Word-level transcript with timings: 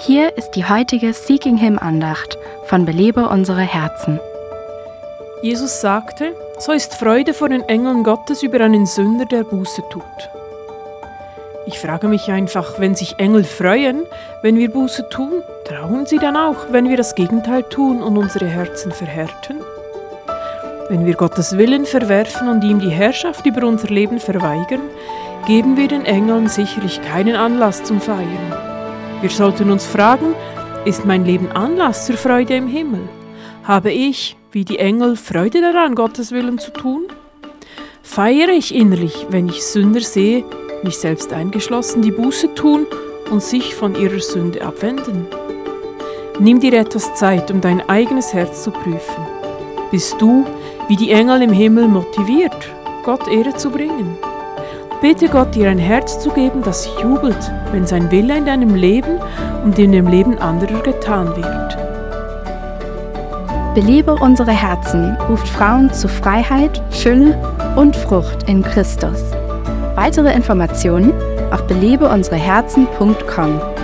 Hier 0.00 0.36
ist 0.36 0.52
die 0.52 0.64
heutige 0.64 1.12
Seeking 1.12 1.56
Him 1.56 1.76
Andacht 1.76 2.38
von 2.66 2.84
Belebe 2.84 3.28
unsere 3.28 3.62
Herzen. 3.62 4.20
Jesus 5.42 5.80
sagte, 5.80 6.36
so 6.60 6.70
ist 6.70 6.94
Freude 6.94 7.34
vor 7.34 7.48
den 7.48 7.62
Engeln 7.62 8.04
Gottes 8.04 8.44
über 8.44 8.60
einen 8.60 8.86
Sünder, 8.86 9.24
der 9.24 9.42
Buße 9.42 9.82
tut. 9.90 10.04
Ich 11.66 11.80
frage 11.80 12.06
mich 12.06 12.30
einfach, 12.30 12.78
wenn 12.78 12.94
sich 12.94 13.18
Engel 13.18 13.42
freuen, 13.42 14.04
wenn 14.40 14.56
wir 14.56 14.70
Buße 14.70 15.08
tun, 15.08 15.42
trauen 15.64 16.06
sie 16.06 16.18
dann 16.18 16.36
auch, 16.36 16.66
wenn 16.70 16.88
wir 16.88 16.96
das 16.96 17.16
Gegenteil 17.16 17.64
tun 17.64 18.00
und 18.00 18.16
unsere 18.16 18.46
Herzen 18.46 18.92
verhärten? 18.92 19.60
Wenn 20.88 21.06
wir 21.06 21.14
Gottes 21.14 21.58
Willen 21.58 21.84
verwerfen 21.84 22.48
und 22.48 22.62
ihm 22.62 22.78
die 22.78 22.88
Herrschaft 22.88 23.44
über 23.46 23.66
unser 23.66 23.88
Leben 23.88 24.20
verweigern, 24.20 24.82
geben 25.48 25.76
wir 25.76 25.88
den 25.88 26.04
Engeln 26.04 26.48
sicherlich 26.48 27.02
keinen 27.02 27.34
Anlass 27.34 27.82
zum 27.82 28.00
Feiern. 28.00 28.67
Wir 29.20 29.30
sollten 29.30 29.72
uns 29.72 29.84
fragen, 29.84 30.36
ist 30.84 31.04
mein 31.04 31.24
Leben 31.24 31.50
Anlass 31.50 32.06
zur 32.06 32.16
Freude 32.16 32.54
im 32.54 32.68
Himmel? 32.68 33.08
Habe 33.64 33.90
ich, 33.90 34.36
wie 34.52 34.64
die 34.64 34.78
Engel, 34.78 35.16
Freude 35.16 35.60
daran, 35.60 35.96
Gottes 35.96 36.30
Willen 36.30 36.60
zu 36.60 36.72
tun? 36.72 37.08
Feiere 38.02 38.50
ich 38.50 38.72
innerlich, 38.72 39.26
wenn 39.28 39.48
ich 39.48 39.64
Sünder 39.64 40.02
sehe, 40.02 40.44
mich 40.84 40.98
selbst 40.98 41.32
eingeschlossen, 41.32 42.00
die 42.00 42.12
Buße 42.12 42.54
tun 42.54 42.86
und 43.28 43.42
sich 43.42 43.74
von 43.74 43.96
ihrer 43.96 44.20
Sünde 44.20 44.62
abwenden? 44.62 45.26
Nimm 46.38 46.60
dir 46.60 46.74
etwas 46.74 47.12
Zeit, 47.16 47.50
um 47.50 47.60
dein 47.60 47.86
eigenes 47.88 48.32
Herz 48.32 48.62
zu 48.62 48.70
prüfen. 48.70 49.26
Bist 49.90 50.14
du, 50.20 50.46
wie 50.86 50.96
die 50.96 51.10
Engel 51.10 51.42
im 51.42 51.52
Himmel, 51.52 51.88
motiviert, 51.88 52.68
Gott 53.02 53.26
Ehre 53.26 53.54
zu 53.56 53.68
bringen? 53.70 54.16
Bitte 55.00 55.28
Gott, 55.28 55.54
dir 55.54 55.70
ein 55.70 55.78
Herz 55.78 56.18
zu 56.18 56.30
geben, 56.30 56.60
das 56.62 56.88
jubelt, 57.00 57.52
wenn 57.70 57.86
sein 57.86 58.10
Wille 58.10 58.36
in 58.36 58.46
deinem 58.46 58.74
Leben 58.74 59.20
und 59.62 59.78
in 59.78 59.92
dem 59.92 60.08
Leben 60.08 60.36
anderer 60.38 60.82
getan 60.82 61.36
wird. 61.36 61.78
Belebe 63.76 64.16
unsere 64.16 64.50
Herzen 64.50 65.16
ruft 65.28 65.46
Frauen 65.46 65.92
zu 65.92 66.08
Freiheit, 66.08 66.82
Fülle 66.90 67.38
und 67.76 67.94
Frucht 67.94 68.48
in 68.48 68.64
Christus. 68.64 69.22
Weitere 69.94 70.32
Informationen 70.32 71.12
auf 71.52 71.64
belebeunsereherzen.com. 71.68 73.77